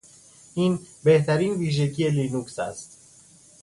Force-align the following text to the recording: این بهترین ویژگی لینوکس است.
این 0.53 0.79
بهترین 1.03 1.53
ویژگی 1.53 2.09
لینوکس 2.09 2.59
است. 2.59 2.97